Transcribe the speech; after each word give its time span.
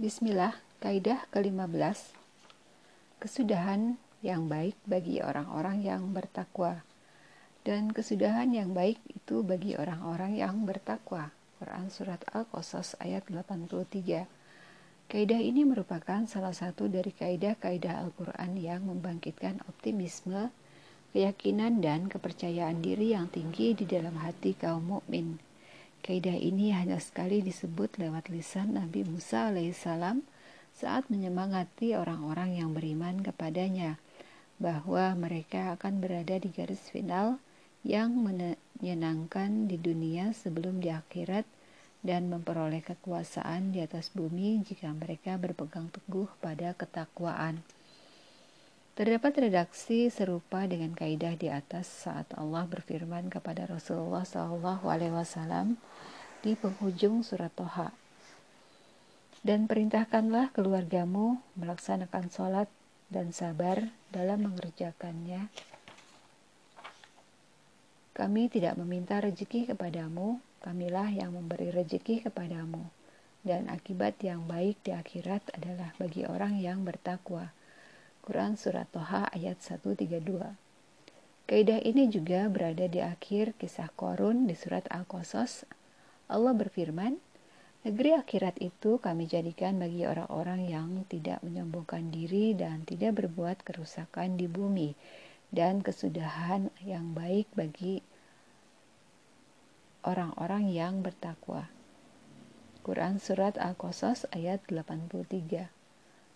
Bismillah, 0.00 0.56
kaidah 0.80 1.20
ke-15. 1.36 2.16
Kesudahan 3.20 4.00
yang 4.24 4.48
baik 4.48 4.72
bagi 4.88 5.20
orang-orang 5.20 5.84
yang 5.84 6.16
bertakwa. 6.16 6.80
Dan 7.60 7.92
kesudahan 7.92 8.56
yang 8.56 8.72
baik 8.72 8.96
itu 9.12 9.44
bagi 9.44 9.76
orang-orang 9.76 10.40
yang 10.40 10.64
bertakwa. 10.64 11.28
Quran 11.60 11.92
Surat 11.92 12.24
Al-Qasas 12.32 12.96
ayat 13.04 13.28
83. 13.28 14.24
Kaidah 15.12 15.40
ini 15.44 15.68
merupakan 15.68 16.24
salah 16.24 16.56
satu 16.56 16.88
dari 16.88 17.12
kaidah-kaidah 17.12 18.00
Al-Quran 18.00 18.56
yang 18.56 18.88
membangkitkan 18.88 19.60
optimisme, 19.68 20.48
keyakinan, 21.12 21.84
dan 21.84 22.08
kepercayaan 22.08 22.80
diri 22.80 23.12
yang 23.12 23.28
tinggi 23.28 23.76
di 23.76 23.84
dalam 23.84 24.16
hati 24.24 24.56
kaum 24.56 24.88
mukmin. 24.88 25.51
Kaidah 26.02 26.34
ini 26.34 26.74
hanya 26.74 26.98
sekali 26.98 27.46
disebut 27.46 27.94
lewat 28.02 28.26
lisan 28.26 28.74
Nabi 28.74 29.06
Musa 29.06 29.54
alaihissalam 29.54 30.26
saat 30.74 31.06
menyemangati 31.06 31.94
orang-orang 31.94 32.58
yang 32.58 32.74
beriman 32.74 33.22
kepadanya 33.22 34.02
bahwa 34.58 35.14
mereka 35.14 35.78
akan 35.78 36.02
berada 36.02 36.42
di 36.42 36.50
garis 36.50 36.90
final 36.90 37.38
yang 37.86 38.18
menyenangkan 38.18 39.70
di 39.70 39.78
dunia 39.78 40.34
sebelum 40.34 40.82
di 40.82 40.90
akhirat 40.90 41.46
dan 42.02 42.26
memperoleh 42.26 42.82
kekuasaan 42.82 43.70
di 43.70 43.78
atas 43.78 44.10
bumi 44.10 44.58
jika 44.66 44.90
mereka 44.90 45.38
berpegang 45.38 45.86
teguh 45.94 46.26
pada 46.42 46.74
ketakwaan. 46.74 47.62
Terdapat 48.92 49.48
redaksi 49.48 50.12
serupa 50.12 50.68
dengan 50.68 50.92
kaidah 50.92 51.32
di 51.32 51.48
atas 51.48 51.88
saat 51.88 52.28
Allah 52.36 52.68
berfirman 52.68 53.32
kepada 53.32 53.64
Rasulullah 53.64 54.20
SAW 54.28 55.80
di 56.44 56.52
penghujung 56.52 57.24
surat 57.24 57.48
Toha. 57.56 57.88
Dan 59.40 59.64
perintahkanlah 59.64 60.52
keluargamu 60.52 61.40
melaksanakan 61.56 62.28
sholat 62.28 62.68
dan 63.08 63.32
sabar 63.32 63.80
dalam 64.12 64.52
mengerjakannya. 64.52 65.48
Kami 68.12 68.52
tidak 68.52 68.76
meminta 68.76 69.24
rezeki 69.24 69.72
kepadamu, 69.72 70.36
kamilah 70.60 71.08
yang 71.08 71.32
memberi 71.32 71.72
rezeki 71.72 72.28
kepadamu. 72.28 72.92
Dan 73.40 73.72
akibat 73.72 74.20
yang 74.20 74.44
baik 74.44 74.84
di 74.84 74.92
akhirat 74.92 75.48
adalah 75.56 75.96
bagi 75.96 76.28
orang 76.28 76.60
yang 76.60 76.84
bertakwa. 76.84 77.56
Quran 78.22 78.54
Surat 78.54 78.86
Toha 78.94 79.26
ayat 79.34 79.58
132 79.58 80.22
Kaidah 81.50 81.82
ini 81.82 82.06
juga 82.06 82.46
berada 82.46 82.86
di 82.86 83.02
akhir 83.02 83.58
kisah 83.58 83.90
Korun 83.98 84.46
di 84.46 84.54
surat 84.54 84.86
Al-Qasas. 84.94 85.66
Allah 86.30 86.54
berfirman, 86.54 87.18
Negeri 87.82 88.14
akhirat 88.14 88.62
itu 88.62 89.02
kami 89.02 89.26
jadikan 89.26 89.74
bagi 89.82 90.06
orang-orang 90.06 90.70
yang 90.70 91.02
tidak 91.10 91.42
menyombongkan 91.42 92.14
diri 92.14 92.54
dan 92.54 92.86
tidak 92.86 93.18
berbuat 93.18 93.66
kerusakan 93.66 94.38
di 94.38 94.46
bumi 94.46 94.94
dan 95.50 95.82
kesudahan 95.82 96.70
yang 96.86 97.10
baik 97.10 97.50
bagi 97.58 98.06
orang-orang 100.06 100.70
yang 100.70 101.02
bertakwa. 101.02 101.66
Quran 102.86 103.18
Surat 103.18 103.58
Al-Qasas 103.58 104.30
ayat 104.30 104.62
83 104.70 105.81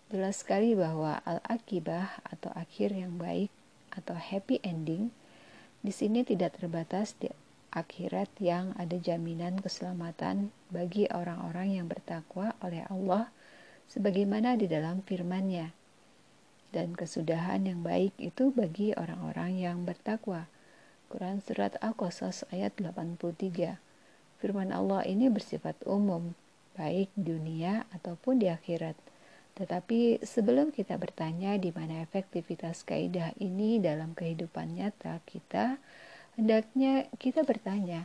Jelas 0.06 0.46
sekali 0.46 0.78
bahwa 0.78 1.18
al-akibah 1.26 2.22
atau 2.22 2.54
akhir 2.54 2.94
yang 2.94 3.18
baik 3.18 3.50
atau 3.90 4.14
happy 4.14 4.62
ending 4.62 5.10
di 5.82 5.90
sini 5.90 6.22
tidak 6.22 6.62
terbatas 6.62 7.18
di 7.18 7.26
akhirat 7.74 8.30
yang 8.38 8.70
ada 8.78 8.94
jaminan 8.96 9.58
keselamatan 9.58 10.54
bagi 10.70 11.10
orang-orang 11.10 11.82
yang 11.82 11.86
bertakwa 11.90 12.54
oleh 12.62 12.86
Allah 12.86 13.34
sebagaimana 13.90 14.54
di 14.54 14.70
dalam 14.70 15.02
firman-Nya. 15.02 15.74
Dan 16.70 16.94
kesudahan 16.94 17.66
yang 17.66 17.82
baik 17.82 18.14
itu 18.22 18.54
bagi 18.54 18.94
orang-orang 18.94 19.58
yang 19.58 19.82
bertakwa. 19.82 20.46
Quran 21.10 21.38
Surat 21.42 21.78
Al-Qasas 21.82 22.46
ayat 22.54 22.74
83 22.78 23.78
Firman 24.36 24.68
Allah 24.68 25.00
ini 25.08 25.32
bersifat 25.32 25.80
umum, 25.88 26.36
baik 26.76 27.08
dunia 27.16 27.88
ataupun 27.90 28.38
di 28.38 28.52
akhirat. 28.52 28.94
Tetapi 29.56 30.20
sebelum 30.20 30.68
kita 30.68 31.00
bertanya 31.00 31.56
di 31.56 31.72
mana 31.72 32.04
efektivitas 32.04 32.84
kaidah 32.84 33.32
ini 33.40 33.80
dalam 33.80 34.12
kehidupan 34.12 34.76
nyata 34.76 35.24
kita, 35.24 35.80
hendaknya 36.36 37.08
kita 37.16 37.40
bertanya 37.40 38.04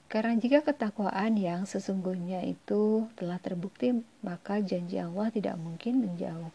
Karena 0.06 0.38
jika 0.38 0.62
ketakwaan 0.62 1.42
yang 1.42 1.66
sesungguhnya 1.66 2.46
itu 2.46 3.10
telah 3.18 3.42
terbukti, 3.42 4.06
maka 4.22 4.62
janji 4.62 5.02
Allah 5.02 5.34
tidak 5.34 5.58
mungkin 5.58 6.06
menjauh. 6.06 6.54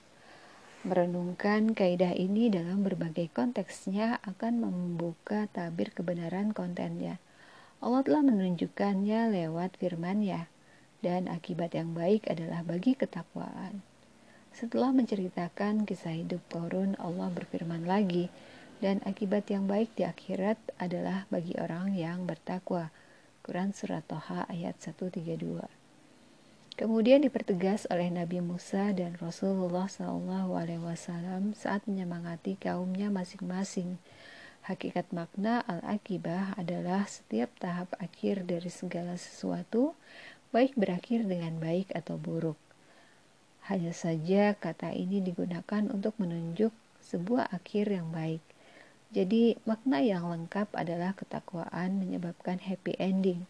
Merenungkan 0.80 1.76
kaidah 1.76 2.16
ini 2.16 2.48
dalam 2.48 2.80
berbagai 2.80 3.28
konteksnya 3.36 4.16
akan 4.24 4.64
membuka 4.64 5.44
tabir 5.52 5.92
kebenaran 5.92 6.56
kontennya. 6.56 7.20
Allah 7.84 8.00
telah 8.00 8.24
menunjukkannya 8.24 9.28
lewat 9.28 9.76
firman-Nya 9.76 10.48
dan 11.04 11.28
akibat 11.28 11.76
yang 11.76 11.92
baik 11.92 12.24
adalah 12.32 12.64
bagi 12.64 12.96
ketakwaan. 12.96 13.84
Setelah 14.56 14.96
menceritakan 14.96 15.84
kisah 15.84 16.16
hidup 16.16 16.40
Korun, 16.48 16.96
Allah 16.96 17.28
berfirman 17.28 17.84
lagi, 17.84 18.32
dan 18.80 19.04
akibat 19.04 19.52
yang 19.52 19.68
baik 19.68 19.92
di 20.00 20.08
akhirat 20.08 20.56
adalah 20.80 21.28
bagi 21.28 21.60
orang 21.60 21.92
yang 21.92 22.24
bertakwa. 22.24 22.88
Quran 23.44 23.76
Surat 23.76 24.08
Toha 24.08 24.48
ayat 24.48 24.80
132 24.80 25.79
Kemudian 26.80 27.20
dipertegas 27.20 27.84
oleh 27.92 28.08
Nabi 28.08 28.40
Musa 28.40 28.96
dan 28.96 29.12
Rasulullah 29.20 29.84
SAW 29.84 31.52
saat 31.52 31.84
menyemangati 31.84 32.56
kaumnya 32.56 33.12
masing-masing. 33.12 34.00
Hakikat 34.64 35.12
makna 35.12 35.60
al-akibah 35.68 36.56
adalah 36.56 37.04
setiap 37.04 37.52
tahap 37.60 37.92
akhir 38.00 38.48
dari 38.48 38.72
segala 38.72 39.20
sesuatu 39.20 39.92
baik 40.56 40.72
berakhir 40.72 41.28
dengan 41.28 41.60
baik 41.60 41.92
atau 41.92 42.16
buruk. 42.16 42.56
Hanya 43.68 43.92
saja 43.92 44.56
kata 44.56 44.96
ini 44.96 45.20
digunakan 45.20 45.84
untuk 45.92 46.16
menunjuk 46.16 46.72
sebuah 47.04 47.52
akhir 47.52 47.92
yang 47.92 48.08
baik. 48.08 48.40
Jadi 49.12 49.60
makna 49.68 50.00
yang 50.00 50.32
lengkap 50.32 50.72
adalah 50.72 51.12
ketakwaan 51.12 52.00
menyebabkan 52.00 52.56
happy 52.56 52.96
ending. 52.96 53.44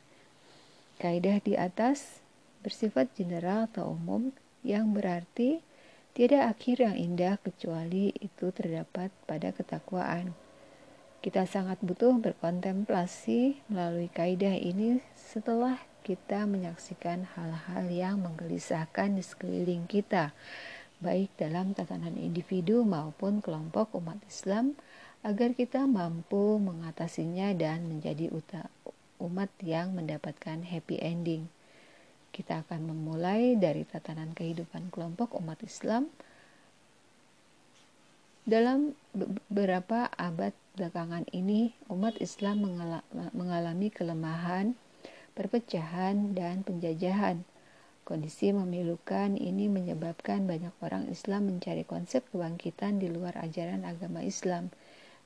Kaidah 0.99 1.39
di 1.39 1.55
atas 1.55 2.27
bersifat 2.60 3.12
general 3.16 3.66
atau 3.69 3.97
umum 3.97 4.32
yang 4.60 4.93
berarti 4.93 5.65
tiada 6.12 6.50
akhir 6.50 6.84
yang 6.84 6.97
indah 6.97 7.41
kecuali 7.41 8.12
itu 8.21 8.53
terdapat 8.53 9.09
pada 9.25 9.54
ketakwaan. 9.54 10.37
Kita 11.20 11.44
sangat 11.44 11.81
butuh 11.84 12.16
berkontemplasi 12.16 13.69
melalui 13.69 14.09
kaidah 14.09 14.56
ini 14.56 15.04
setelah 15.12 15.76
kita 16.00 16.49
menyaksikan 16.49 17.28
hal-hal 17.37 17.84
yang 17.93 18.25
menggelisahkan 18.25 19.20
di 19.20 19.20
sekeliling 19.20 19.84
kita, 19.84 20.32
baik 21.04 21.28
dalam 21.37 21.76
tatanan 21.76 22.16
individu 22.16 22.88
maupun 22.88 23.44
kelompok 23.44 23.93
umat 24.00 24.16
Islam, 24.25 24.81
agar 25.20 25.53
kita 25.53 25.84
mampu 25.84 26.56
mengatasinya 26.56 27.53
dan 27.53 27.84
menjadi 27.84 28.32
umat 29.20 29.53
yang 29.60 29.93
mendapatkan 29.93 30.65
happy 30.65 30.97
ending. 31.04 31.53
Kita 32.31 32.63
akan 32.63 32.95
memulai 32.95 33.59
dari 33.59 33.83
tatanan 33.83 34.33
kehidupan 34.33 34.95
kelompok 34.95 35.35
umat 35.39 35.61
Islam 35.67 36.09
dalam 38.47 38.97
beberapa 39.51 40.09
abad 40.17 40.55
belakangan 40.75 41.29
ini, 41.35 41.77
umat 41.91 42.17
Islam 42.19 42.65
mengalami 43.35 43.93
kelemahan 43.93 44.75
perpecahan, 45.41 46.37
dan 46.37 46.61
penjajahan. 46.67 47.47
Kondisi 48.05 48.50
memilukan 48.50 49.38
ini 49.38 49.71
menyebabkan 49.71 50.44
banyak 50.44 50.75
orang 50.83 51.06
Islam 51.06 51.47
mencari 51.49 51.87
konsep 51.87 52.26
kebangkitan 52.35 52.99
di 52.99 53.06
luar 53.06 53.38
ajaran 53.38 53.87
agama 53.87 54.21
Islam. 54.26 54.75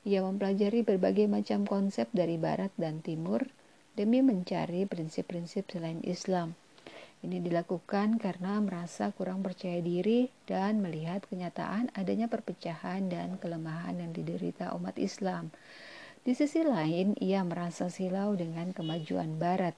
Ia 0.04 0.20
mempelajari 0.20 0.84
berbagai 0.84 1.24
macam 1.26 1.64
konsep 1.64 2.12
dari 2.12 2.36
barat 2.36 2.70
dan 2.76 3.00
timur 3.00 3.48
demi 3.96 4.20
mencari 4.20 4.84
prinsip-prinsip 4.84 5.72
selain 5.72 6.04
Islam. 6.04 6.54
Ini 7.24 7.40
dilakukan 7.40 8.20
karena 8.20 8.60
merasa 8.60 9.08
kurang 9.16 9.40
percaya 9.40 9.80
diri 9.80 10.28
dan 10.44 10.84
melihat 10.84 11.24
kenyataan 11.24 11.88
adanya 11.96 12.28
perpecahan 12.28 13.08
dan 13.08 13.40
kelemahan 13.40 13.96
yang 13.96 14.12
diderita 14.12 14.76
umat 14.76 15.00
Islam. 15.00 15.48
Di 16.20 16.36
sisi 16.36 16.60
lain, 16.60 17.16
ia 17.16 17.40
merasa 17.40 17.88
silau 17.88 18.36
dengan 18.36 18.76
kemajuan 18.76 19.40
Barat 19.40 19.72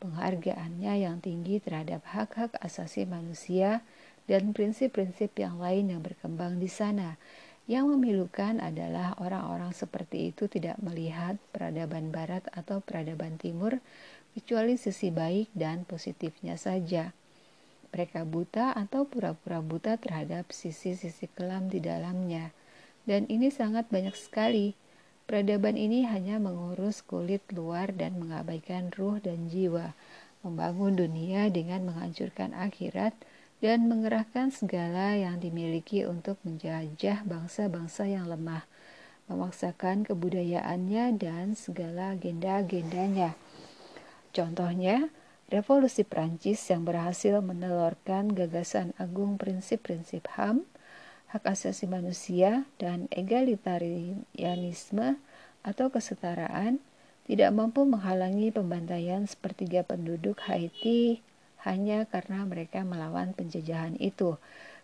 penghargaannya 0.00 1.00
yang 1.00 1.24
tinggi 1.24 1.56
terhadap 1.56 2.04
hak-hak 2.04 2.56
asasi 2.60 3.08
manusia 3.08 3.80
dan 4.28 4.52
prinsip-prinsip 4.52 5.32
yang 5.40 5.56
lain 5.56 5.96
yang 5.96 6.04
berkembang 6.04 6.60
di 6.60 6.68
sana. 6.68 7.16
Yang 7.64 7.96
memilukan 7.96 8.58
adalah 8.58 9.14
orang-orang 9.22 9.70
seperti 9.70 10.34
itu 10.34 10.50
tidak 10.50 10.76
melihat 10.82 11.40
peradaban 11.54 12.10
barat 12.10 12.42
atau 12.50 12.82
peradaban 12.82 13.38
timur 13.38 13.78
kecuali 14.32 14.78
sisi 14.78 15.10
baik 15.10 15.50
dan 15.54 15.82
positifnya 15.84 16.54
saja. 16.54 17.10
Mereka 17.90 18.22
buta 18.22 18.70
atau 18.78 19.02
pura-pura 19.02 19.58
buta 19.58 19.98
terhadap 19.98 20.54
sisi-sisi 20.54 21.26
kelam 21.34 21.66
di 21.66 21.82
dalamnya. 21.82 22.54
Dan 23.02 23.26
ini 23.26 23.50
sangat 23.50 23.90
banyak 23.90 24.14
sekali. 24.14 24.78
Peradaban 25.26 25.74
ini 25.74 26.06
hanya 26.06 26.38
mengurus 26.38 27.02
kulit 27.02 27.42
luar 27.50 27.90
dan 27.94 28.18
mengabaikan 28.18 28.94
ruh 28.94 29.18
dan 29.22 29.50
jiwa, 29.50 29.94
membangun 30.42 30.98
dunia 30.98 31.50
dengan 31.50 31.86
menghancurkan 31.86 32.54
akhirat, 32.54 33.14
dan 33.60 33.86
mengerahkan 33.86 34.50
segala 34.50 35.14
yang 35.14 35.38
dimiliki 35.38 36.02
untuk 36.08 36.40
menjajah 36.42 37.22
bangsa-bangsa 37.28 38.08
yang 38.08 38.26
lemah, 38.26 38.64
memaksakan 39.28 40.08
kebudayaannya 40.08 41.14
dan 41.20 41.54
segala 41.54 42.16
agenda-agendanya. 42.16 43.36
Contohnya, 44.30 45.10
revolusi 45.50 46.06
Prancis 46.06 46.62
yang 46.70 46.86
berhasil 46.86 47.42
menelurkan 47.42 48.30
gagasan 48.30 48.94
agung 49.02 49.34
prinsip-prinsip 49.34 50.30
HAM, 50.38 50.62
hak 51.34 51.42
asasi 51.50 51.90
manusia, 51.90 52.62
dan 52.78 53.10
egalitarianisme 53.10 55.18
atau 55.66 55.90
kesetaraan, 55.90 56.78
tidak 57.26 57.50
mampu 57.54 57.86
menghalangi 57.86 58.50
pembantaian 58.54 59.26
sepertiga 59.26 59.82
penduduk 59.86 60.40
Haiti 60.46 61.22
hanya 61.62 62.08
karena 62.08 62.48
mereka 62.48 62.82
melawan 62.86 63.36
penjajahan 63.36 63.94
itu. 64.00 64.40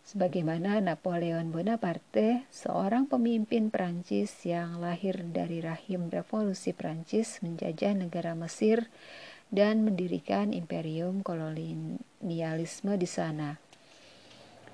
Sebagaimana 0.07 0.79
Napoleon 0.79 1.51
Bonaparte, 1.51 2.47
seorang 2.55 3.11
pemimpin 3.11 3.75
Prancis 3.75 4.31
yang 4.47 4.79
lahir 4.79 5.19
dari 5.35 5.59
rahim 5.59 6.07
revolusi 6.07 6.71
Prancis 6.71 7.43
menjajah 7.43 7.99
negara 7.99 8.39
Mesir 8.39 8.87
dan 9.51 9.87
mendirikan 9.87 10.51
imperium 10.51 11.23
kolonialisme 11.23 12.93
di 12.99 13.09
sana. 13.09 13.57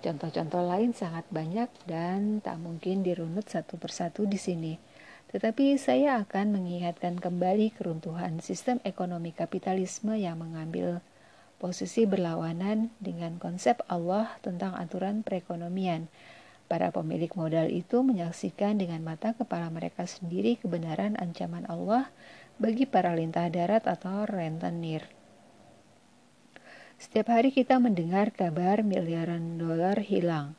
Contoh-contoh 0.03 0.67
lain 0.67 0.91
sangat 0.91 1.23
banyak 1.31 1.71
dan 1.87 2.43
tak 2.43 2.59
mungkin 2.59 3.07
dirunut 3.07 3.47
satu 3.47 3.79
persatu 3.79 4.27
di 4.27 4.35
sini. 4.35 4.75
Tetapi 5.31 5.79
saya 5.79 6.21
akan 6.27 6.59
mengingatkan 6.59 7.17
kembali 7.23 7.73
keruntuhan 7.79 8.43
sistem 8.43 8.83
ekonomi 8.85 9.31
kapitalisme 9.31 10.13
yang 10.19 10.43
mengambil 10.43 11.01
posisi 11.63 12.03
berlawanan 12.03 12.91
dengan 12.99 13.39
konsep 13.39 13.81
Allah 13.87 14.35
tentang 14.43 14.75
aturan 14.75 15.23
perekonomian. 15.23 16.11
Para 16.67 16.91
pemilik 16.91 17.31
modal 17.39 17.71
itu 17.71 18.03
menyaksikan 18.03 18.83
dengan 18.83 19.07
mata 19.07 19.39
kepala 19.39 19.71
mereka 19.71 20.03
sendiri 20.09 20.59
kebenaran 20.59 21.15
ancaman 21.15 21.63
Allah 21.71 22.11
bagi 22.63 22.87
para 22.87 23.11
lintah 23.19 23.51
darat 23.51 23.91
atau 23.91 24.23
rentenir. 24.23 25.11
Setiap 26.95 27.35
hari 27.35 27.51
kita 27.51 27.83
mendengar 27.83 28.31
kabar 28.31 28.87
miliaran 28.87 29.59
dolar 29.59 29.99
hilang. 29.99 30.55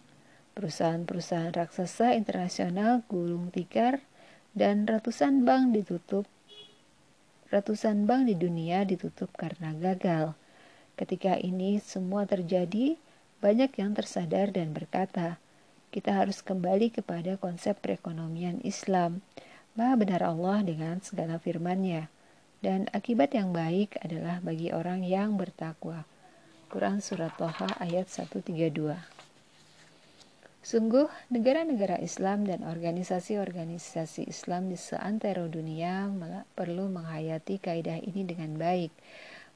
Perusahaan-perusahaan 0.51 1.55
raksasa 1.55 2.19
internasional 2.19 3.07
gulung 3.07 3.47
tikar 3.55 4.03
dan 4.51 4.83
ratusan 4.83 5.47
bank 5.47 5.71
ditutup. 5.79 6.27
Ratusan 7.47 8.03
bank 8.03 8.27
di 8.27 8.35
dunia 8.35 8.83
ditutup 8.83 9.31
karena 9.39 9.71
gagal. 9.71 10.35
Ketika 10.99 11.39
ini 11.39 11.79
semua 11.79 12.27
terjadi, 12.27 12.99
banyak 13.39 13.79
yang 13.79 13.95
tersadar 13.95 14.51
dan 14.51 14.75
berkata, 14.75 15.39
kita 15.95 16.11
harus 16.11 16.43
kembali 16.43 16.91
kepada 16.91 17.39
konsep 17.39 17.79
perekonomian 17.79 18.59
Islam. 18.67 19.23
Maha 19.73 19.97
benar 19.97 20.21
Allah 20.21 20.61
dengan 20.61 21.01
segala 21.01 21.41
firman-Nya. 21.41 22.09
Dan 22.63 22.87
akibat 22.95 23.35
yang 23.35 23.51
baik 23.51 23.99
adalah 23.99 24.39
bagi 24.39 24.71
orang 24.71 25.03
yang 25.03 25.35
bertakwa. 25.35 26.07
Quran 26.71 27.03
Surat 27.03 27.35
Toha 27.35 27.69
ayat 27.77 28.07
132 28.07 28.95
Sungguh, 30.63 31.11
negara-negara 31.27 31.99
Islam 31.99 32.47
dan 32.47 32.63
organisasi-organisasi 32.63 34.31
Islam 34.31 34.71
di 34.71 34.79
seantero 34.79 35.51
dunia 35.51 36.07
perlu 36.55 36.87
menghayati 36.87 37.59
kaidah 37.59 37.99
ini 37.99 38.23
dengan 38.23 38.55
baik 38.55 38.95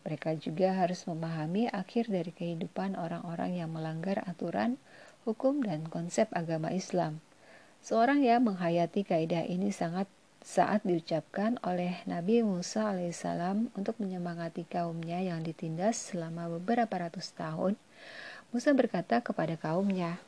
mereka 0.07 0.39
juga 0.39 0.71
harus 0.71 1.03
memahami 1.03 1.67
akhir 1.67 2.07
dari 2.07 2.31
kehidupan 2.31 2.95
orang-orang 2.95 3.59
yang 3.59 3.75
melanggar 3.75 4.23
aturan, 4.23 4.79
hukum, 5.27 5.59
dan 5.59 5.83
konsep 5.91 6.31
agama 6.31 6.71
Islam. 6.71 7.19
Seorang 7.83 8.23
yang 8.23 8.45
menghayati 8.45 9.03
kaidah 9.07 9.45
ini 9.45 9.73
sangat 9.73 10.09
saat 10.41 10.85
diucapkan 10.87 11.59
oleh 11.65 11.99
Nabi 12.07 12.39
Musa 12.39 12.93
alaihissalam 12.93 13.73
untuk 13.75 13.99
menyemangati 13.99 14.63
kaumnya 14.63 15.19
yang 15.19 15.43
ditindas 15.43 16.13
selama 16.13 16.47
beberapa 16.55 16.95
ratus 16.95 17.35
tahun, 17.35 17.75
Musa 18.55 18.71
berkata 18.71 19.19
kepada 19.19 19.59
kaumnya, 19.59 20.23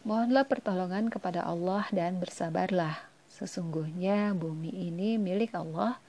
Mohonlah 0.00 0.48
pertolongan 0.48 1.12
kepada 1.12 1.44
Allah 1.44 1.84
dan 1.92 2.22
bersabarlah. 2.22 3.04
Sesungguhnya 3.28 4.32
bumi 4.32 4.72
ini 4.88 5.20
milik 5.20 5.52
Allah 5.52 6.00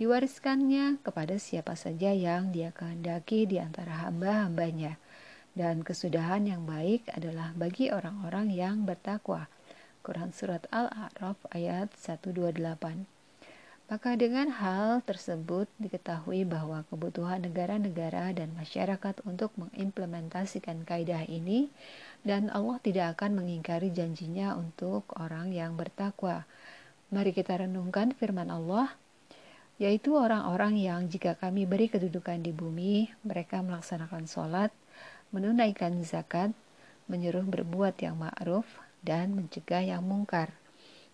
diwariskannya 0.00 0.96
kepada 1.04 1.36
siapa 1.36 1.76
saja 1.76 2.16
yang 2.16 2.56
dia 2.56 2.72
kehendaki 2.72 3.44
di 3.44 3.60
antara 3.60 4.08
hamba-hambanya. 4.08 4.96
Dan 5.54 5.82
kesudahan 5.82 6.46
yang 6.46 6.62
baik 6.62 7.10
adalah 7.10 7.50
bagi 7.58 7.90
orang-orang 7.90 8.54
yang 8.54 8.86
bertakwa. 8.86 9.50
Quran 10.00 10.32
Surat 10.32 10.64
Al-A'raf 10.72 11.36
ayat 11.52 11.92
128 11.92 12.56
Maka 13.90 14.14
dengan 14.14 14.48
hal 14.54 15.02
tersebut 15.02 15.66
diketahui 15.82 16.46
bahwa 16.46 16.86
kebutuhan 16.88 17.42
negara-negara 17.42 18.30
dan 18.30 18.54
masyarakat 18.54 19.18
untuk 19.26 19.50
mengimplementasikan 19.58 20.86
kaidah 20.86 21.26
ini 21.26 21.68
dan 22.22 22.48
Allah 22.54 22.78
tidak 22.80 23.18
akan 23.18 23.42
mengingkari 23.42 23.90
janjinya 23.90 24.54
untuk 24.54 25.10
orang 25.18 25.50
yang 25.50 25.74
bertakwa. 25.74 26.46
Mari 27.10 27.34
kita 27.34 27.58
renungkan 27.60 28.14
firman 28.14 28.48
Allah 28.48 28.94
yaitu 29.80 30.12
orang-orang 30.12 30.76
yang 30.76 31.08
jika 31.08 31.34
kami 31.40 31.64
beri 31.64 31.88
kedudukan 31.88 32.44
di 32.44 32.52
bumi, 32.52 33.08
mereka 33.24 33.64
melaksanakan 33.64 34.28
sholat, 34.28 34.68
menunaikan 35.30 36.02
zakat, 36.02 36.50
menyuruh 37.06 37.46
berbuat 37.46 37.98
yang 38.02 38.18
ma'ruf, 38.18 38.66
dan 39.02 39.34
mencegah 39.34 39.82
yang 39.82 40.02
mungkar. 40.02 40.54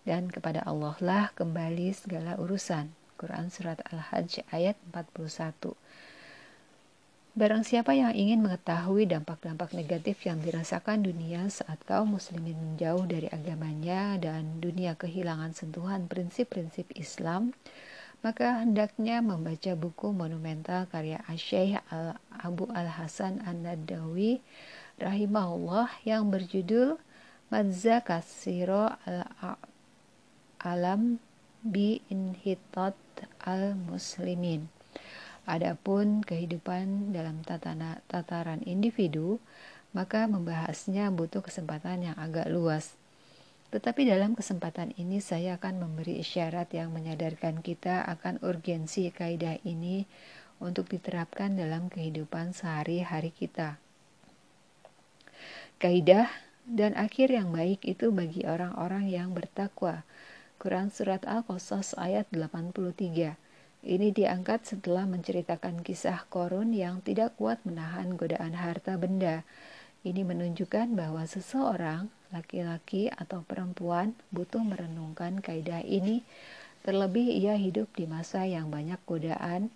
Dan 0.07 0.31
kepada 0.31 0.63
Allah 0.63 0.95
lah 1.03 1.25
kembali 1.35 1.91
segala 1.93 2.37
urusan. 2.39 2.93
Quran 3.17 3.49
Surat 3.49 3.81
Al-Hajj 3.89 4.45
ayat 4.53 4.77
41 4.93 5.73
Barang 7.37 7.61
siapa 7.61 7.93
yang 7.93 8.17
ingin 8.17 8.41
mengetahui 8.41 9.05
dampak-dampak 9.05 9.69
negatif 9.77 10.25
yang 10.25 10.41
dirasakan 10.41 11.05
dunia 11.05 11.45
saat 11.53 11.77
kaum 11.85 12.17
muslimin 12.17 12.57
menjauh 12.57 13.05
dari 13.05 13.29
agamanya 13.29 14.17
dan 14.17 14.57
dunia 14.57 14.97
kehilangan 14.97 15.53
sentuhan 15.53 16.09
prinsip-prinsip 16.09 16.89
Islam, 16.97 17.53
maka 18.27 18.59
hendaknya 18.59 19.23
membaca 19.23 19.71
buku 19.79 20.11
monumental 20.11 20.83
karya 20.91 21.23
Asyaih 21.31 21.79
Al 21.87 22.19
Abu 22.27 22.67
Al 22.75 22.91
Hasan 22.91 23.39
An 23.47 23.63
Nadawi 23.63 24.43
rahimahullah 24.99 25.87
yang 26.03 26.27
berjudul 26.27 26.99
Madza 27.47 28.03
Kasiro 28.03 28.91
Al 29.07 29.31
Alam 30.59 31.23
bi 31.63 32.03
Inhitat 32.11 32.99
Al 33.47 33.79
Muslimin. 33.79 34.67
Adapun 35.47 36.19
kehidupan 36.19 37.15
dalam 37.15 37.47
tatana, 37.47 38.03
tataran 38.11 38.59
individu, 38.67 39.39
maka 39.95 40.27
membahasnya 40.27 41.07
butuh 41.15 41.39
kesempatan 41.39 42.11
yang 42.11 42.17
agak 42.19 42.51
luas. 42.51 42.96
Tetapi 43.67 44.07
dalam 44.07 44.31
kesempatan 44.31 44.95
ini 44.95 45.19
saya 45.19 45.59
akan 45.59 45.83
memberi 45.83 46.23
isyarat 46.23 46.71
yang 46.71 46.95
menyadarkan 46.95 47.59
kita 47.59 48.07
akan 48.07 48.39
urgensi 48.39 49.11
kaidah 49.11 49.59
ini 49.67 50.07
untuk 50.63 50.87
diterapkan 50.87 51.53
dalam 51.59 51.91
kehidupan 51.91 52.55
sehari-hari 52.55 53.35
kita. 53.35 53.75
Kaidah 55.77 56.31
dan 56.63 56.95
akhir 56.95 57.29
yang 57.29 57.51
baik 57.51 57.83
itu 57.83 58.09
bagi 58.09 58.47
orang-orang 58.47 59.11
yang 59.11 59.35
bertakwa. 59.35 60.07
Quran 60.57 60.89
Surat 60.89 61.21
Al-Qasas 61.27 61.93
ayat 61.99 62.25
83 62.33 63.37
ini 63.85 64.09
diangkat 64.11 64.65
setelah 64.67 65.05
menceritakan 65.05 65.85
kisah 65.85 66.25
Korun 66.27 66.73
yang 66.73 66.99
tidak 67.05 67.37
kuat 67.37 67.61
menahan 67.61 68.17
godaan 68.17 68.57
harta 68.57 68.97
benda. 68.97 69.45
Ini 70.01 70.25
menunjukkan 70.25 70.91
bahwa 70.97 71.23
seseorang 71.29 72.09
laki-laki 72.31 73.07
atau 73.07 73.43
perempuan 73.43 74.11
butuh 74.31 74.61
merenungkan 74.61 75.39
kaidah 75.39 75.83
ini, 75.83 76.23
terlebih 76.83 77.27
ia 77.27 77.55
hidup 77.55 77.91
di 77.95 78.07
masa 78.07 78.43
yang 78.47 78.71
banyak 78.71 78.99
godaan, 79.07 79.71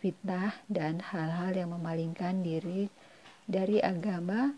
fitnah, 0.00 0.56
dan 0.68 1.00
hal-hal 1.00 1.52
yang 1.56 1.70
memalingkan 1.72 2.44
diri 2.44 2.88
dari 3.48 3.80
agama 3.80 4.52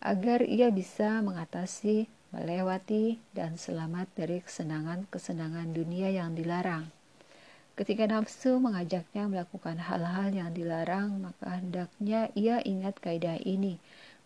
agar 0.00 0.40
ia 0.44 0.72
bisa 0.72 1.20
mengatasi 1.20 2.08
melewati 2.30 3.18
dan 3.34 3.58
selamat 3.58 4.06
dari 4.14 4.40
kesenangan-kesenangan 4.40 5.74
dunia 5.74 6.08
yang 6.08 6.32
dilarang. 6.32 6.88
Ketika 7.74 8.04
nafsu 8.04 8.60
mengajaknya 8.60 9.24
melakukan 9.24 9.80
hal-hal 9.80 10.30
yang 10.30 10.52
dilarang, 10.52 11.16
maka 11.16 11.58
hendaknya 11.58 12.28
ia 12.36 12.60
ingat 12.60 13.00
kaidah 13.00 13.40
ini 13.40 13.80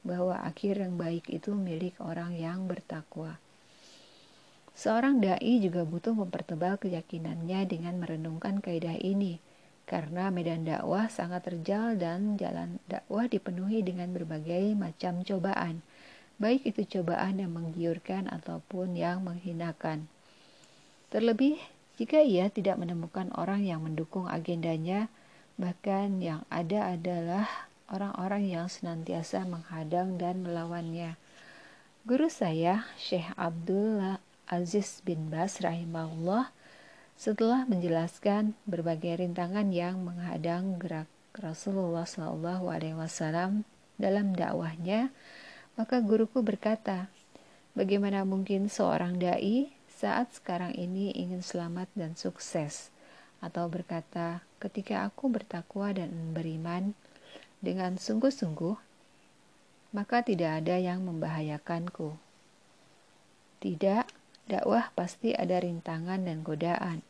bahwa 0.05 0.39
akhir 0.45 0.79
yang 0.79 0.95
baik 1.01 1.27
itu 1.33 1.57
milik 1.57 1.99
orang 1.99 2.37
yang 2.37 2.71
bertakwa. 2.71 3.41
Seorang 4.77 5.19
dai 5.19 5.59
juga 5.59 5.83
butuh 5.83 6.15
mempertebal 6.15 6.79
keyakinannya 6.79 7.67
dengan 7.67 7.99
merenungkan 7.99 8.63
kaidah 8.63 9.01
ini, 9.01 9.43
karena 9.89 10.31
medan 10.31 10.69
dakwah 10.69 11.11
sangat 11.11 11.49
terjal 11.49 11.99
dan 11.99 12.37
jalan 12.37 12.79
dakwah 12.87 13.27
dipenuhi 13.27 13.83
dengan 13.83 14.13
berbagai 14.15 14.77
macam 14.79 15.25
cobaan 15.27 15.83
baik 16.35 16.67
itu 16.67 16.99
cobaan 16.99 17.39
yang 17.39 17.55
menggiurkan 17.55 18.27
ataupun 18.27 18.99
yang 18.99 19.23
menghinakan. 19.23 20.11
Terlebih, 21.15 21.63
jika 21.95 22.19
ia 22.19 22.51
tidak 22.51 22.75
menemukan 22.83 23.31
orang 23.39 23.63
yang 23.63 23.87
mendukung 23.87 24.27
agendanya, 24.27 25.07
bahkan 25.55 26.19
yang 26.19 26.43
ada 26.51 26.91
adalah 26.99 27.71
orang-orang 27.93 28.49
yang 28.49 28.67
senantiasa 28.71 29.45
menghadang 29.45 30.17
dan 30.17 30.45
melawannya. 30.45 31.21
Guru 32.05 32.29
saya, 32.29 32.85
Syekh 33.01 33.33
Abdullah 33.37 34.21
Aziz 34.45 35.01
bin 35.05 35.33
Bas 35.33 35.61
rahimahullah, 35.65 36.53
setelah 37.17 37.65
menjelaskan 37.65 38.53
berbagai 38.69 39.25
rintangan 39.25 39.73
yang 39.73 40.05
menghadang 40.05 40.77
gerak 40.77 41.09
Rasulullah 41.35 42.05
SAW 42.05 43.65
dalam 43.97 44.27
dakwahnya, 44.37 45.09
maka 45.75 45.99
guruku 45.99 46.45
berkata, 46.45 47.11
bagaimana 47.73 48.23
mungkin 48.23 48.71
seorang 48.71 49.19
da'i 49.19 49.73
saat 49.91 50.31
sekarang 50.35 50.75
ini 50.75 51.11
ingin 51.15 51.43
selamat 51.43 51.89
dan 51.97 52.15
sukses? 52.15 52.93
Atau 53.43 53.67
berkata, 53.73 54.45
ketika 54.63 55.09
aku 55.09 55.33
bertakwa 55.33 55.91
dan 55.91 56.37
beriman 56.37 56.95
dengan 57.65 57.97
sungguh-sungguh, 57.97 58.77
maka 59.97 60.21
tidak 60.21 60.61
ada 60.61 60.77
yang 60.77 61.01
membahayakanku. 61.09 62.15
Tidak, 63.65 64.05
dakwah 64.45 64.93
pasti 64.93 65.33
ada 65.33 65.57
rintangan 65.57 66.21
dan 66.29 66.45
godaan. 66.45 67.01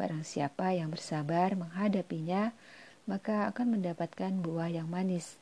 Barang 0.00 0.24
siapa 0.24 0.72
yang 0.72 0.88
bersabar 0.88 1.52
menghadapinya, 1.52 2.56
maka 3.04 3.52
akan 3.52 3.76
mendapatkan 3.76 4.32
buah 4.40 4.72
yang 4.72 4.88
manis. 4.88 5.36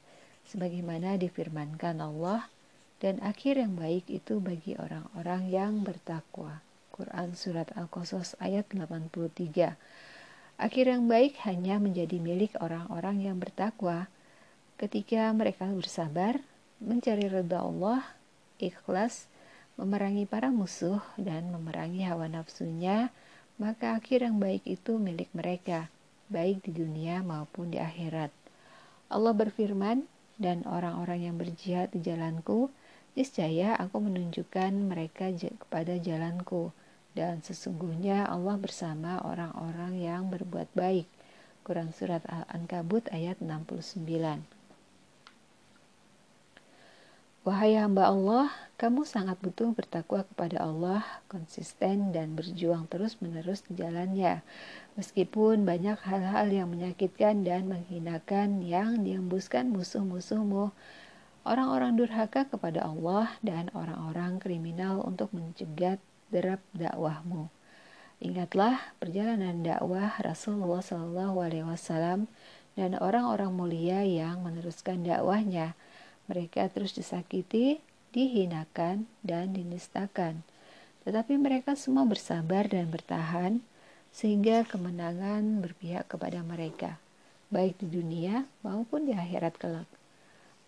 Sebagaimana 0.50 1.14
difirmankan 1.20 2.02
Allah, 2.02 2.50
dan 2.99 3.20
akhir 3.20 3.61
yang 3.61 3.76
baik 3.76 4.08
itu 4.08 4.40
bagi 4.40 4.75
orang-orang 4.80 5.52
yang 5.52 5.73
bertakwa. 5.85 6.64
Quran 6.96 7.37
Surat 7.37 7.68
Al-Qasas 7.76 8.40
ayat 8.40 8.73
83 8.73 9.76
Akhir 10.56 10.88
yang 10.88 11.04
baik 11.04 11.37
hanya 11.44 11.76
menjadi 11.76 12.16
milik 12.16 12.56
orang-orang 12.56 13.20
yang 13.20 13.37
bertakwa 13.37 14.08
ketika 14.76 15.33
mereka 15.33 15.64
bersabar, 15.73 16.40
mencari 16.80 17.33
ridha 17.33 17.64
Allah, 17.64 18.04
ikhlas, 18.61 19.25
memerangi 19.80 20.28
para 20.28 20.52
musuh, 20.52 21.00
dan 21.16 21.49
memerangi 21.49 22.04
hawa 22.04 22.28
nafsunya, 22.28 23.09
maka 23.56 23.97
akhir 23.97 24.25
yang 24.25 24.37
baik 24.37 24.68
itu 24.68 25.00
milik 25.00 25.33
mereka, 25.33 25.88
baik 26.28 26.61
di 26.64 26.76
dunia 26.76 27.25
maupun 27.25 27.73
di 27.73 27.80
akhirat. 27.80 28.28
Allah 29.09 29.33
berfirman, 29.33 30.04
dan 30.37 30.61
orang-orang 30.68 31.33
yang 31.33 31.37
berjihad 31.40 31.88
di 31.97 32.04
jalanku, 32.04 32.68
Niscaya 33.16 33.73
aku 33.80 34.04
menunjukkan 34.04 34.92
mereka 34.92 35.33
kepada 35.33 35.97
jalanku, 35.97 36.68
dan 37.16 37.40
sesungguhnya 37.40 38.28
Allah 38.28 38.61
bersama 38.61 39.25
orang-orang 39.25 39.97
yang 39.97 40.28
berbuat 40.28 40.68
baik. 40.76 41.09
Quran 41.64 41.97
Surat 41.97 42.21
Al-Ankabut 42.28 43.09
ayat 43.09 43.40
69 43.40 44.55
Wahai 47.46 47.78
hamba 47.78 48.10
Allah, 48.10 48.50
kamu 48.74 49.06
sangat 49.06 49.38
butuh 49.38 49.70
bertakwa 49.70 50.26
kepada 50.26 50.66
Allah, 50.66 51.06
konsisten 51.30 52.10
dan 52.10 52.34
berjuang 52.34 52.90
terus-menerus 52.90 53.62
di 53.70 53.78
jalannya. 53.78 54.42
Meskipun 54.98 55.62
banyak 55.62 55.94
hal-hal 55.94 56.50
yang 56.50 56.74
menyakitkan 56.74 57.46
dan 57.46 57.70
menghinakan 57.70 58.66
yang 58.66 59.06
diembuskan 59.06 59.70
musuh-musuhmu, 59.70 60.74
orang-orang 61.46 61.94
durhaka 61.94 62.50
kepada 62.50 62.82
Allah 62.82 63.30
dan 63.46 63.70
orang-orang 63.78 64.42
kriminal 64.42 65.06
untuk 65.06 65.30
mencegat 65.30 66.02
derap 66.34 66.58
dakwahmu. 66.74 67.46
Ingatlah 68.18 68.90
perjalanan 68.98 69.62
dakwah 69.62 70.18
Rasulullah 70.18 70.82
Wasallam 71.30 72.26
dan 72.74 72.98
orang-orang 72.98 73.54
mulia 73.54 74.02
yang 74.02 74.42
meneruskan 74.42 75.06
dakwahnya. 75.06 75.78
Mereka 76.26 76.71
terus 76.75 76.95
disakiti, 76.95 77.78
dihinakan, 78.11 79.06
dan 79.23 79.54
dinistakan. 79.54 80.42
Tetapi 81.06 81.38
mereka 81.38 81.78
semua 81.78 82.02
bersabar 82.02 82.66
dan 82.66 82.90
bertahan 82.90 83.62
sehingga 84.11 84.64
kemenangan 84.66 85.61
berpihak 85.61 86.09
kepada 86.11 86.40
mereka, 86.42 86.99
baik 87.52 87.78
di 87.78 88.00
dunia 88.00 88.49
maupun 88.64 89.06
di 89.06 89.12
akhirat 89.12 89.54
kelak. 89.61 89.87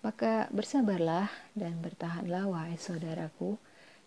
Maka 0.04 0.46
bersabarlah 0.54 1.26
dan 1.58 1.82
bertahanlah 1.82 2.46
wahai 2.46 2.78
saudaraku. 2.78 3.58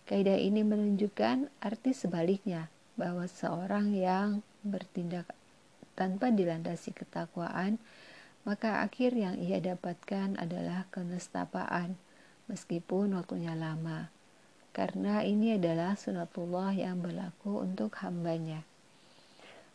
Kaidah 0.08 0.40
ini 0.40 0.64
menunjukkan 0.64 1.52
arti 1.60 1.92
sebaliknya 1.92 2.72
bahwa 2.96 3.28
seorang 3.28 3.92
yang 3.92 4.40
bertindak 4.64 5.28
tanpa 5.98 6.32
dilandasi 6.32 6.96
ketakwaan, 6.96 7.76
maka 8.42 8.82
akhir 8.82 9.14
yang 9.14 9.38
ia 9.38 9.62
dapatkan 9.62 10.38
adalah 10.42 10.90
kenestapaan, 10.90 11.98
meskipun 12.50 13.14
waktunya 13.14 13.54
lama. 13.54 14.10
Karena 14.72 15.22
ini 15.22 15.60
adalah 15.60 16.00
sunatullah 16.00 16.74
yang 16.74 17.04
berlaku 17.04 17.60
untuk 17.62 17.94
hambanya. 18.02 18.64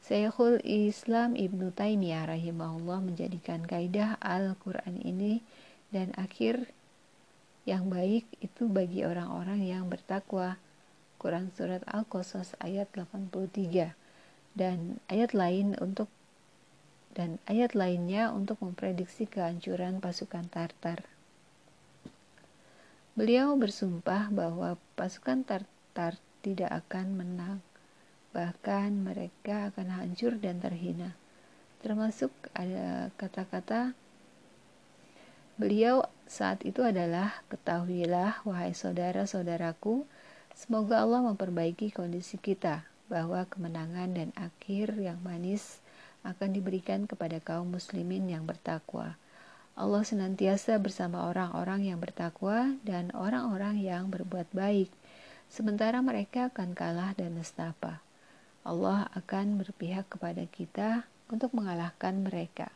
Syekhul 0.06 0.62
Islam 0.62 1.34
Ibnu 1.34 1.74
Taimiyah 1.74 2.30
rahimahullah 2.30 3.02
menjadikan 3.02 3.66
kaidah 3.66 4.14
Al-Quran 4.22 5.02
ini 5.02 5.42
dan 5.90 6.14
akhir 6.14 6.70
yang 7.66 7.90
baik 7.90 8.24
itu 8.38 8.70
bagi 8.70 9.02
orang-orang 9.02 9.66
yang 9.66 9.90
bertakwa. 9.90 10.62
Quran 11.18 11.50
surat 11.50 11.82
Al-Qasas 11.90 12.54
ayat 12.62 12.86
83 12.94 13.98
dan 14.54 15.02
ayat 15.10 15.34
lain 15.34 15.74
untuk 15.82 16.06
dan 17.16 17.40
ayat 17.48 17.72
lainnya 17.72 18.28
untuk 18.28 18.60
memprediksi 18.60 19.24
kehancuran 19.24 20.04
pasukan 20.04 20.44
Tartar. 20.52 21.08
Beliau 23.16 23.56
bersumpah 23.56 24.28
bahwa 24.28 24.76
pasukan 25.00 25.40
Tartar 25.48 26.20
tidak 26.44 26.84
akan 26.84 27.16
menang, 27.16 27.58
bahkan 28.36 28.92
mereka 28.92 29.72
akan 29.72 29.96
hancur 29.96 30.36
dan 30.36 30.60
terhina. 30.60 31.16
Termasuk 31.80 32.28
ada 32.52 33.08
kata-kata 33.16 33.96
Beliau 35.56 36.04
saat 36.28 36.60
itu 36.68 36.84
adalah, 36.84 37.40
ketahuilah 37.48 38.44
wahai 38.44 38.76
saudara-saudaraku, 38.76 40.04
semoga 40.52 41.00
Allah 41.00 41.24
memperbaiki 41.32 41.96
kondisi 41.96 42.36
kita, 42.36 42.84
bahwa 43.08 43.48
kemenangan 43.48 44.12
dan 44.12 44.36
akhir 44.36 44.92
yang 45.00 45.16
manis 45.24 45.80
akan 46.26 46.50
diberikan 46.50 47.06
kepada 47.06 47.38
kaum 47.38 47.70
muslimin 47.70 48.26
yang 48.26 48.42
bertakwa. 48.42 49.14
Allah 49.76 50.02
senantiasa 50.02 50.80
bersama 50.80 51.28
orang-orang 51.28 51.92
yang 51.92 52.00
bertakwa 52.00 52.74
dan 52.82 53.12
orang-orang 53.12 53.78
yang 53.78 54.08
berbuat 54.08 54.48
baik, 54.50 54.88
sementara 55.52 56.00
mereka 56.00 56.48
akan 56.48 56.72
kalah 56.72 57.12
dan 57.14 57.36
nestapa. 57.36 58.00
Allah 58.66 59.06
akan 59.14 59.62
berpihak 59.62 60.10
kepada 60.10 60.42
kita 60.48 61.06
untuk 61.30 61.54
mengalahkan 61.54 62.24
mereka. 62.24 62.72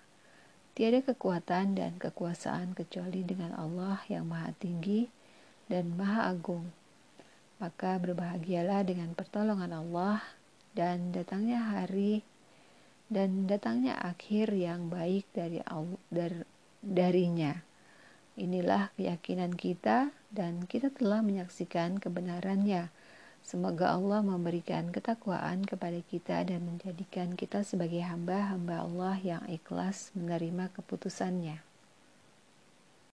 Tiada 0.77 1.03
kekuatan 1.03 1.75
dan 1.75 1.99
kekuasaan 1.99 2.79
kecuali 2.79 3.27
dengan 3.27 3.57
Allah 3.59 3.99
yang 4.07 4.31
Maha 4.31 4.55
Tinggi 4.55 5.11
dan 5.67 5.99
Maha 5.99 6.31
Agung. 6.31 6.71
Maka 7.59 7.99
berbahagialah 7.99 8.87
dengan 8.87 9.13
pertolongan 9.19 9.75
Allah 9.75 10.23
dan 10.73 11.11
datangnya 11.11 11.59
hari 11.59 12.23
dan 13.11 13.51
datangnya 13.51 13.99
akhir 13.99 14.55
yang 14.55 14.87
baik 14.87 15.27
dari 15.35 15.59
Allah, 15.67 15.99
dar, 16.15 16.47
darinya. 16.79 17.59
Inilah 18.39 18.95
keyakinan 18.95 19.59
kita 19.59 20.15
dan 20.31 20.65
kita 20.65 20.95
telah 20.95 21.21
menyaksikan 21.21 21.99
kebenarannya. 21.99 22.89
Semoga 23.43 23.99
Allah 23.99 24.23
memberikan 24.23 24.95
ketakwaan 24.95 25.67
kepada 25.67 25.99
kita 26.07 26.47
dan 26.47 26.63
menjadikan 26.63 27.35
kita 27.35 27.67
sebagai 27.67 28.01
hamba-hamba 28.07 28.87
Allah 28.87 29.17
yang 29.19 29.43
ikhlas 29.51 30.15
menerima 30.15 30.71
keputusannya. 30.71 31.70